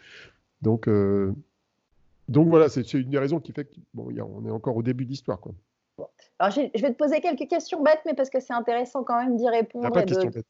[0.62, 0.88] Donc,
[2.28, 5.10] donc voilà, c'est une des raisons qui fait qu'on on est encore au début de
[5.10, 5.40] l'histoire.
[6.38, 9.36] Alors, je vais te poser quelques questions bêtes, mais parce que c'est intéressant quand même
[9.36, 9.90] d'y répondre.
[9.92, 10.42] Pas de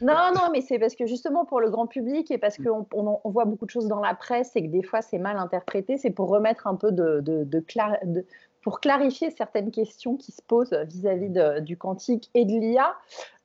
[0.00, 2.64] Non, non, mais c'est parce que justement pour le grand public et parce mm.
[2.64, 5.36] qu'on on, voit beaucoup de choses dans la presse et que des fois c'est mal
[5.36, 8.26] interprété, c'est pour remettre un peu de, de, de,
[8.62, 11.30] pour clarifier certaines questions qui se posent vis-à-vis
[11.62, 12.94] du quantique et de l'IA.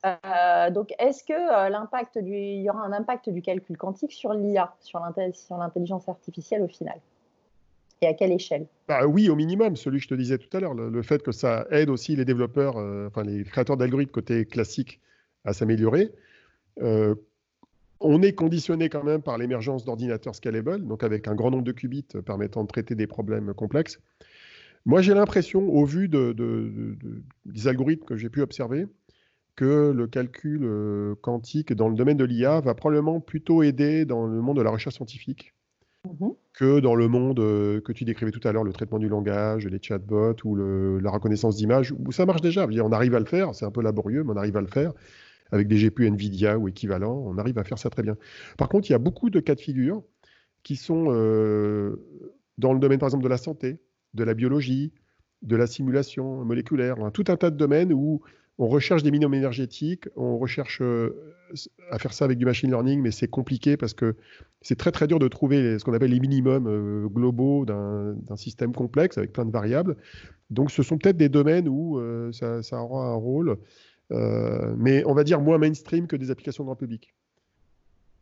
[0.06, 4.12] Euh, donc, est-ce que euh, l'impact du, il y aura un impact du calcul quantique
[4.12, 7.00] sur l'IA, sur l'intelligence artificielle au final?
[8.02, 8.68] Et à quelle échelle?
[8.88, 11.32] Bah, Oui, au minimum, celui que je te disais tout à l'heure, le, fait que
[11.32, 15.00] ça aide aussi les développeurs, euh, enfin les créateurs d'algorithmes côté classique
[15.44, 16.12] à s'améliorer.
[16.82, 17.16] Euh,
[18.00, 21.72] on est conditionné quand même par l'émergence d'ordinateurs scalable, donc avec un grand nombre de
[21.72, 24.00] qubits permettant de traiter des problèmes complexes.
[24.86, 26.36] Moi, j'ai l'impression, au vu de,
[27.46, 28.86] des algorithmes que j'ai pu observer,
[29.56, 34.28] que le calcul euh, quantique dans le domaine de l'IA va probablement plutôt aider dans
[34.28, 35.54] le monde de la recherche scientifique
[36.06, 39.10] Mmh que dans le monde euh, que tu décrivais tout à l'heure, le traitement du
[39.10, 42.66] langage, les chatbots ou la reconnaissance d'images, où ça marche déjà.
[42.66, 44.94] on arrive à le faire, c'est un peu laborieux, mais on arrive à le faire
[45.52, 48.18] avec des GPU NVIDIA ou équivalents, on arrive à faire ça très bien.
[48.58, 50.04] Par contre, il y a beaucoup de cas de figure
[50.66, 51.96] qui sont euh,
[52.58, 53.80] dans le domaine, par exemple, de la santé,
[54.14, 54.92] de la biologie,
[55.44, 58.22] de la simulation moléculaire, tout un tas de domaines où
[58.58, 61.36] on recherche des minimums énergétiques, on recherche euh,
[61.92, 64.16] à faire ça avec du machine learning, mais c'est compliqué parce que
[64.62, 68.74] c'est très très dur de trouver ce qu'on appelle les minimums euh, globaux d'un système
[68.74, 69.98] complexe avec plein de variables.
[70.50, 72.00] Donc ce sont peut-être des domaines où
[72.32, 73.58] ça, aura un rôle,
[74.10, 77.14] mais on va dire moins mainstream que des applications grand public.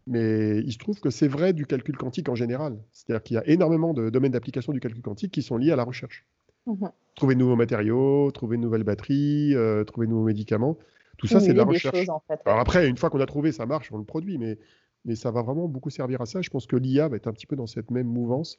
[0.06, 2.78] Mais il se trouve que c'est vrai du calcul quantique en général.
[2.92, 5.76] C'est-à-dire qu'il y a énormément de domaines d'application du calcul quantique qui sont liés à
[5.76, 6.26] la recherche.
[6.66, 10.80] Mmh trouver de nouveaux matériaux, trouver de nouvelles batteries, euh, trouver de nouveaux médicaments.
[11.20, 12.08] Tout ça, c'est de la recherche.
[12.46, 14.58] Alors après, une fois qu'on a trouvé, ça marche, on le produit, mais,
[15.06, 16.42] mais ça va vraiment beaucoup servir à ça.
[16.42, 18.58] Je pense que l'IA va être un petit peu dans cette même mouvance.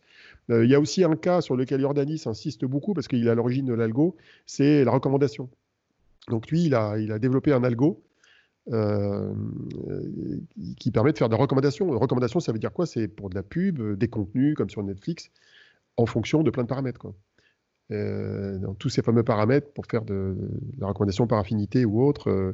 [0.51, 3.31] Euh, il y a aussi un cas sur lequel Jordanis insiste beaucoup, parce qu'il est
[3.31, 4.15] à l'origine de l'algo,
[4.47, 5.51] c'est la recommandation.
[6.29, 8.03] Donc lui, il a, il a développé un algo
[8.73, 9.35] euh,
[10.79, 11.91] qui permet de faire des recommandations.
[11.91, 12.87] Recommandations, ça veut dire quoi?
[12.87, 15.31] C'est pour de la pub, des contenus, comme sur Netflix,
[15.97, 16.99] en fonction de plein de paramètres.
[16.99, 17.15] Quoi.
[17.91, 20.35] Euh, dans tous ces fameux paramètres pour faire de,
[20.79, 22.53] la recommandation par affinité ou autre, euh,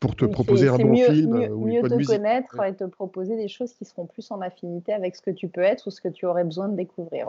[0.00, 3.46] pour te proposer un bon film mieux, ou mieux te connaître et te proposer des
[3.46, 6.08] choses qui seront plus en affinité avec ce que tu peux être ou ce que
[6.08, 7.28] tu aurais besoin de découvrir.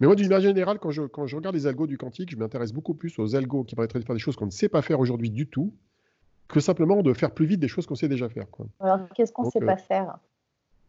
[0.00, 2.36] Mais moi, d'une manière générale, quand je, quand je regarde les algos du quantique, je
[2.36, 4.80] m'intéresse beaucoup plus aux algos qui permettraient de faire des choses qu'on ne sait pas
[4.80, 5.74] faire aujourd'hui du tout,
[6.48, 8.50] que simplement de faire plus vite des choses qu'on sait déjà faire.
[8.50, 8.66] Quoi.
[8.80, 10.18] Alors, qu'est-ce qu'on ne sait pas euh, faire?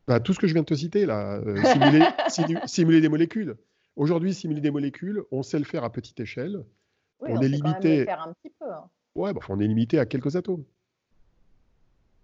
[0.08, 2.06] bah, Tout ce que je viens de te citer, là, simuler,
[2.66, 3.58] simuler des molécules.
[3.98, 6.64] Aujourd'hui, simuler des molécules, on sait le faire à petite échelle.
[7.20, 8.06] on, est limité.
[8.06, 8.72] faire un petit peu.
[8.72, 8.90] Hein.
[9.16, 10.64] Ouais, bah, on est limité à quelques atomes.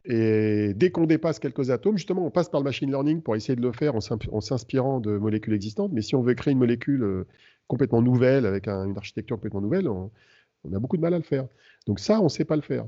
[0.09, 3.57] Et dès qu'on dépasse quelques atomes, justement, on passe par le machine learning pour essayer
[3.57, 5.91] de le faire en s'inspirant de molécules existantes.
[5.91, 7.27] Mais si on veut créer une molécule euh,
[7.67, 10.09] complètement nouvelle, avec une architecture complètement nouvelle, on,
[10.73, 11.47] a beaucoup de mal à le faire.
[11.87, 12.85] Donc ça, on ne sait pas le faire.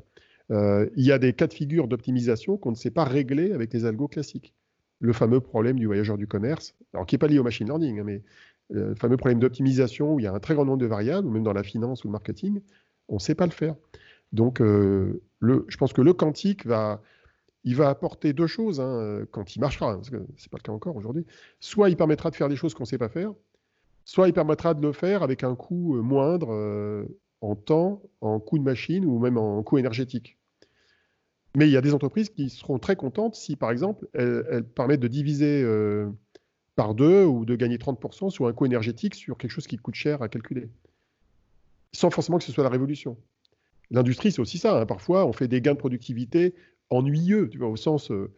[0.51, 3.73] Euh, il y a des cas de figure d'optimisation qu'on ne sait pas régler avec
[3.73, 4.53] les algos classiques.
[5.01, 7.99] Le fameux problème du voyageur du commerce, alors qui n'est pas lié au machine learning,
[7.99, 8.21] hein, mais
[8.69, 11.31] le fameux problème d'optimisation où il y a un très grand nombre de variables, ou
[11.31, 12.61] même dans la finance ou le marketing,
[13.07, 13.75] on ne sait pas le faire.
[14.31, 17.01] Donc, euh, je pense que le quantique va,
[17.63, 20.63] il va apporter deux choses hein, quand il marchera, parce que ce n'est pas le
[20.63, 21.25] cas encore aujourd'hui.
[21.59, 23.33] Soit il permettra de faire des choses qu'on ne sait pas faire,
[24.09, 27.05] soit il permettra de le faire avec un coût euh, moindre euh,
[27.41, 30.39] en temps, en coût de machine ou même en coût énergétique.
[31.55, 34.99] Mais il y a des entreprises qui seront très contentes si, par exemple, elles, permettent
[34.99, 36.09] de diviser euh,
[36.75, 39.93] par deux ou de gagner 30% sur un coût énergétique sur quelque chose qui coûte
[39.93, 40.69] cher à calculer,
[41.91, 43.15] sans forcément que ce soit la révolution.
[43.91, 44.79] L'industrie, c'est aussi ça.
[44.79, 44.85] Hein.
[44.85, 46.53] Parfois, on fait des gains de productivité
[46.89, 48.31] ennuyeux, tu vois, au sens euh,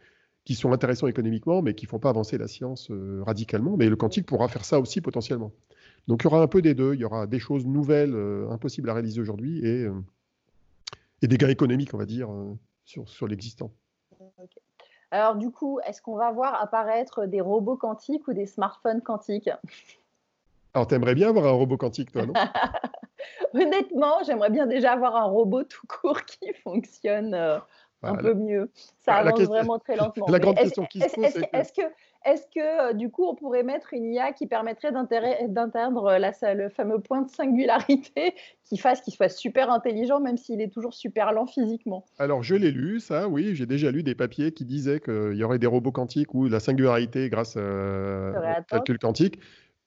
[0.45, 3.77] qui sont intéressants économiquement, mais qui ne font pas avancer la science euh, radicalement.
[3.77, 5.51] Mais le quantique pourra faire ça aussi potentiellement.
[6.07, 6.93] Donc il y aura un peu des deux.
[6.93, 9.87] Il y aura des choses nouvelles, euh, impossibles à réaliser aujourd'hui, et,
[11.21, 12.29] et, des gains économiques, on va dire,
[12.85, 13.71] sur, sur l'existant.
[15.11, 19.49] Alors du coup, est-ce qu'on va voir apparaître des robots quantiques ou des smartphones quantiques?
[20.73, 22.33] Alors, tu aimerais bien avoir un robot quantique, toi, non?
[23.53, 27.33] Honnêtement, j'aimerais bien déjà avoir un robot tout court qui fonctionne
[28.03, 28.71] un peu mieux.
[28.99, 30.27] Ça avance vraiment très lentement.
[30.27, 31.43] La grande question qui se pose,
[32.23, 36.17] est-ce que, euh, du coup, on pourrait mettre une IA qui permettrait d'atteindre
[36.53, 40.93] le fameux point de singularité qui fasse qu'il soit super intelligent, même s'il est toujours
[40.93, 42.05] super lent physiquement?
[42.19, 43.55] Alors, je l'ai lu, ça, oui.
[43.55, 46.59] J'ai déjà lu des papiers qui disaient qu'il y aurait des robots quantiques où la
[46.59, 49.39] singularité grâce euh, au calcul quantique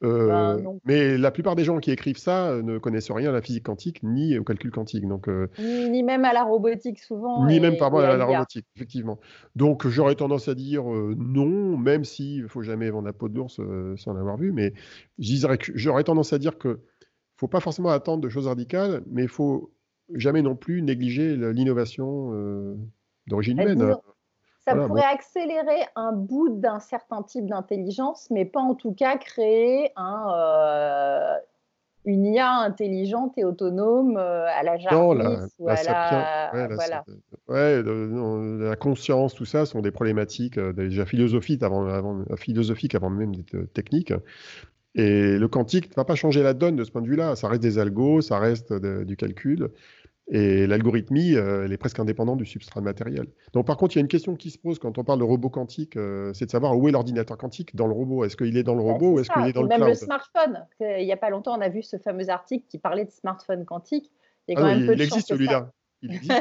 [0.05, 3.33] euh, bah, mais la plupart des gens qui écrivent ça euh, ne connaissent rien à
[3.33, 5.09] la physique quantique ni au calcul quantique.
[5.09, 7.47] Donc, euh, ni, même à la robotique souvent.
[7.47, 9.19] Ni même pardon, à la robotique, effectivement.
[9.57, 13.37] Donc j'aurais tendance à dire non, même s'il ne faut jamais vendre la peau de
[13.37, 13.61] l'ours
[13.97, 14.53] sans l'avoir vu.
[14.53, 14.75] Mais
[15.19, 16.77] j'aurais tendance à dire qu'il ne
[17.37, 19.73] faut pas forcément attendre de choses radicales, mais il faut
[20.15, 22.31] jamais non plus négliger l'innovation
[23.27, 23.97] d'origine humaine.
[24.67, 29.91] Ça pourrait accélérer un bout d'un certain type d'intelligence, mais pas en tout cas créer
[29.97, 31.35] un, euh,
[32.07, 36.69] une IA intelligente et autonome euh, à la Jarvis ou à la...
[36.75, 37.05] voilà.
[37.49, 43.11] ouais, la conscience, tout ça sont des problématiques euh, déjà philosophiques avant, avant, philosophiques avant
[43.11, 44.15] même d'être techniques.
[44.95, 47.37] Et le quantique ne va pas changer la donne de ce point de vue-là.
[47.37, 49.71] Ça reste des algos, ça reste du calcul.
[50.29, 53.27] Et l'algorithmie, euh, elle est presque indépendante du substrat matériel.
[53.53, 55.25] Donc, par contre, il y a une question qui se pose quand on parle de
[55.25, 58.25] robot quantique, euh, c'est de savoir où est l'ordinateur quantique dans le robot.
[58.25, 59.95] Est-ce qu'il est dans le robot ou est-ce qu'il est dans le cloud Même le
[59.95, 60.67] smartphone.
[60.81, 63.67] Il n'y a pas longtemps, on a vu ce fameux article qui parlait de smartphone
[63.67, 64.11] quantique.
[64.49, 65.71] Il, ah il existe celui-là.
[66.01, 66.33] Il existe.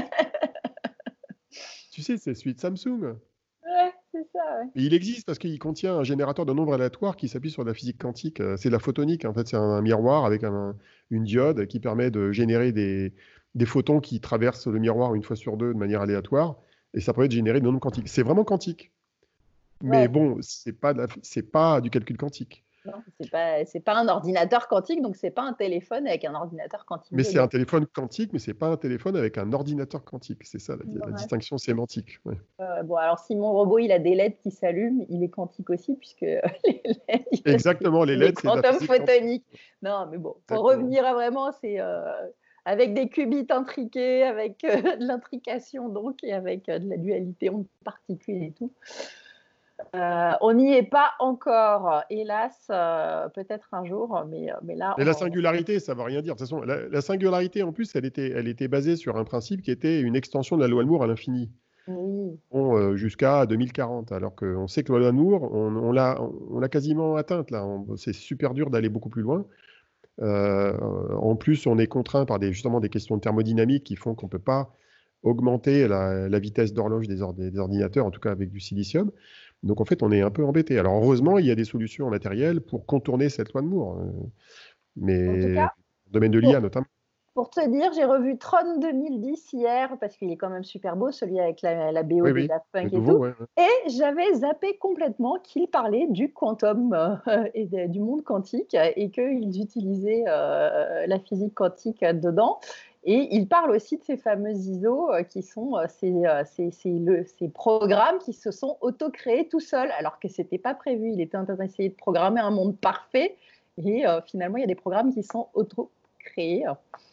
[1.91, 3.15] tu sais, c'est celui de Samsung.
[3.65, 4.59] Ouais, c'est ça.
[4.59, 4.69] Ouais.
[4.75, 7.97] il existe parce qu'il contient un générateur de nombres aléatoires qui s'appuie sur la physique
[7.97, 8.39] quantique.
[8.41, 9.25] Euh, c'est la photonique.
[9.25, 13.13] En fait, c'est un, miroir avec une diode qui permet de générer des,
[13.55, 16.57] des photons qui traversent le miroir une fois sur deux de manière aléatoire,
[16.93, 18.07] et ça peut être généré de nombres quantiques.
[18.07, 18.91] C'est vraiment quantique.
[19.81, 20.93] Mais bon, c'est pas,
[21.51, 22.63] pas du calcul quantique.
[22.85, 26.85] Non, c'est pas, pas un ordinateur quantique, donc c'est pas un téléphone avec un ordinateur
[26.85, 27.13] quantique.
[27.13, 30.43] Mais c'est un téléphone quantique, mais c'est pas un téléphone avec un ordinateur quantique.
[30.43, 32.19] C'est ça la, distinction sémantique.
[32.59, 35.69] Euh, bon, alors si mon robot il a des LED qui s'allument, il est quantique
[35.69, 37.23] aussi puisque les LED.
[37.45, 39.45] Exactement, les LED, c'est quantum photonique.
[39.81, 42.03] Non, mais bon, pour revenir à vraiment, c'est euh,
[42.65, 47.49] avec des qubits intriqués, avec euh, de l'intrication donc, et avec euh, de la dualité
[47.49, 48.71] en particules et tout.
[49.95, 52.67] Euh, on n'y est pas encore, hélas,
[53.35, 54.95] peut-être un jour, mais, mais là.
[54.97, 56.35] Mais la singularité, ça ne veut rien dire.
[56.35, 59.61] De toute façon, la, singularité, en plus, elle était, elle était basée sur un principe
[59.61, 61.51] qui était une extension de la loi de Moore à l'infini.
[61.87, 62.39] Oui.
[62.51, 65.91] Bon, jusqu'à 2040, alors qu'on sait que la loi de Moore, on, on
[66.59, 67.67] l'a quasiment atteinte là.
[67.97, 69.45] C'est super dur d'aller beaucoup plus loin.
[70.21, 74.15] Euh, en plus, on est contraint par des, justement des questions de thermodynamique qui font
[74.15, 74.75] qu'on ne peut pas
[75.23, 79.11] augmenter la, vitesse d'horloge des, ordinateurs, en tout cas avec du silicium.
[79.63, 80.77] Donc en fait, on est un peu embêté.
[80.77, 83.99] Alors heureusement, il y a des solutions matérielles pour contourner cette loi de Moore.
[83.99, 84.11] Euh,
[84.97, 86.85] mais dans le domaine de l'IA notamment.
[87.33, 91.11] Pour te dire, j'ai revu Tron 2010 hier, parce qu'il est quand même super beau,
[91.11, 93.25] celui avec la, la BO de la Punk et tout.
[93.57, 99.59] Et j'avais zappé complètement qu'il parlait du quantum euh, et du monde quantique et qu'ils
[99.59, 102.59] utilisaient euh, la physique quantique dedans.
[103.03, 108.19] Et il parle aussi de ces fameux ISO euh, qui sont ces, le, ces, programmes
[108.19, 111.09] qui se sont auto-créés tout seuls, alors que ce n'était pas prévu.
[111.11, 113.35] Il était en train d'essayer de programmer un monde parfait.
[113.83, 115.89] Et finalement, il y a des programmes qui sont auto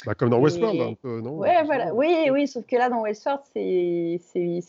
[0.06, 1.38] Bah, comme dans Westworld, un peu, non?
[1.38, 1.94] Ouais, voilà.
[1.94, 4.20] Oui, oui, sauf que là, dans Westworld, c'est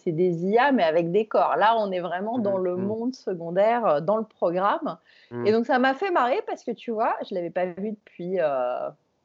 [0.08, 1.56] des IA, mais avec des corps.
[1.58, 2.86] Là, on est vraiment dans mmh, le mmh.
[2.86, 4.98] monde secondaire, euh, dans le programme.
[5.32, 5.48] Mmh.
[5.48, 7.92] Et donc, ça m'a fait marrer parce que, tu vois, je ne l'avais pas vu
[7.92, 8.40] depuis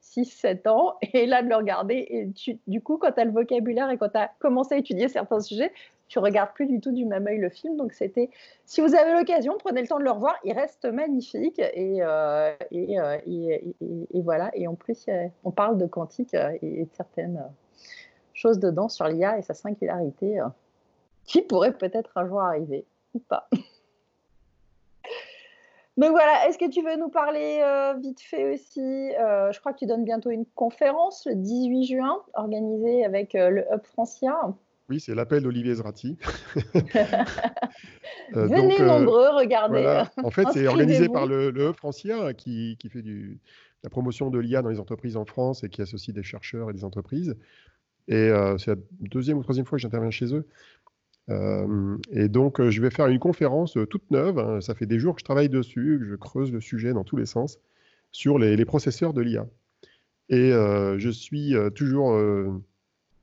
[0.03, 0.95] 6-7 euh, ans.
[1.13, 4.11] Et là, de le regarder, et du coup, quand tu as le vocabulaire et quand
[4.11, 5.73] tu as commencé à étudier certains sujets,
[6.09, 7.77] tu regardes plus du tout du même œil le film.
[7.77, 8.31] Donc c'était,
[8.65, 10.37] si vous avez l'occasion, prenez le temps de le revoir.
[10.45, 13.59] Il reste magnifique et, euh, euh,
[14.15, 14.51] voilà.
[14.55, 15.07] Et en plus,
[15.45, 17.43] on parle de quantique euh, et de certaines
[18.35, 20.41] choses dedans sur l'IA et sa singularité.
[21.25, 23.49] qui pourrait peut-être un jour arriver ou pas.
[25.97, 27.63] Donc voilà, est-ce que tu veux nous parler
[28.01, 33.03] vite fait aussi Je crois que tu donnes bientôt une conférence le 18 juin, organisée
[33.03, 34.53] avec le Hub Francia.
[34.89, 36.17] Oui, c'est l'appel d'Olivier Zrati.
[38.33, 40.05] Venez nombreux, regardez.
[40.23, 43.41] En fait, c'est organisé par le, Hub Francia qui, qui fait du,
[43.83, 46.73] la promotion de l'IA dans les entreprises en France et qui associe des chercheurs et
[46.73, 47.37] des entreprises.
[48.09, 50.47] Et c'est la deuxième ou troisième fois que j'interviens chez eux.
[51.31, 54.39] Euh, et donc, euh, je vais faire une conférence euh, toute neuve.
[54.39, 54.61] Hein.
[54.61, 57.17] ça fait des jours que je travaille dessus, que je creuse le sujet dans tous
[57.17, 57.59] les sens
[58.13, 59.47] sur les, processeurs de l'IA.
[60.29, 62.19] Et je suis toujours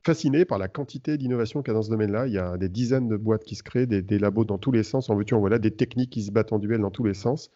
[0.05, 2.27] fasciné par la quantité d'innovation qu'il y a dans ce domaine-là.
[2.27, 4.83] Il y a des dizaines de boîtes qui se créent, des, labos dans tous les
[4.83, 7.13] sens, en veux-tu, en voilà, des techniques qui se battent en duel dans tous les
[7.13, 7.51] sens.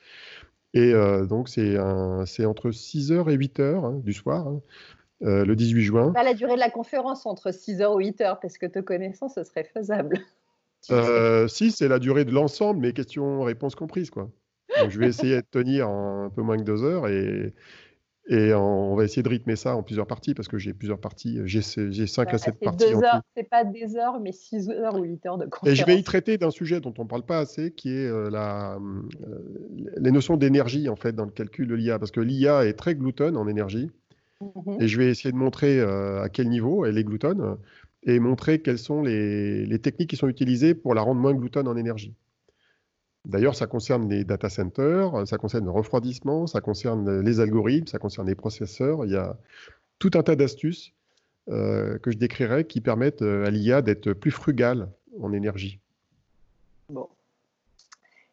[0.74, 0.94] Et
[1.28, 4.48] donc, c'est entre 6h et 8h hein, du soir.
[4.48, 4.62] Hein,
[5.22, 6.12] le 18 juin.
[6.12, 9.44] Pas la durée de la conférence entre 6h et 8h, parce que te connaissant, ce
[9.44, 10.20] serait faisable.
[10.92, 14.10] Euh, si, c'est la durée de l'ensemble, mais questions-réponses comprises.
[14.10, 14.30] Quoi.
[14.88, 17.54] je vais essayer de tenir un peu moins que deux heures et,
[18.30, 21.40] et on va essayer de rythmer ça en plusieurs parties parce que j'ai plusieurs parties.
[21.46, 22.92] J'ai, cinq à sept parties.
[22.92, 25.70] Deux heures, c'est pas des heures, mais six heures ou huit heures de conférence.
[25.70, 28.08] Et je vais y traiter d'un sujet dont on ne parle pas assez, qui est
[28.08, 29.38] euh, la, euh,
[29.98, 32.96] les notions d'énergie en fait dans le calcul de l'IA, parce que l'IA est très
[32.96, 33.90] gloutonne en énergie.
[34.42, 34.82] Mhm.
[34.82, 37.58] Et je vais essayer de montrer à quel niveau elle est gloutonne
[38.04, 41.76] et montrer quelles sont les, techniques qui sont utilisées pour la rendre moins gloutonne en
[41.76, 42.13] énergie.
[43.28, 48.00] D'ailleurs, ça concerne les data centers, ça concerne le refroidissement, ça concerne les algorithmes, ça
[48.00, 49.04] concerne les processeurs.
[49.04, 49.38] Il y a
[50.00, 50.94] tout un tas d'astuces
[51.50, 54.90] euh, que je décrirai qui permettent euh, à l'IA d'être plus frugale
[55.22, 55.80] en énergie.
[56.90, 57.10] Bon.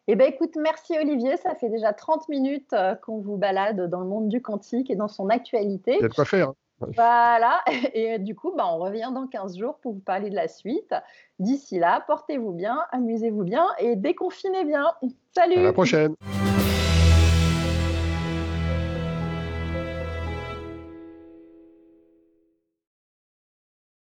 [0.07, 1.35] Eh bien, écoute, merci Olivier.
[1.37, 4.95] Ça fait déjà 30 minutes euh, qu'on vous balade dans le monde du quantique et
[4.95, 5.95] dans son actualité.
[5.95, 6.53] Il y a de quoi faire.
[6.79, 7.61] Voilà,
[7.93, 10.93] et du coup, bah, on revient dans 15 jours pour vous parler de la suite.
[11.39, 14.91] D'ici là, portez-vous bien, amusez-vous bien et déconfinez bien.
[15.33, 16.15] Salut À la prochaine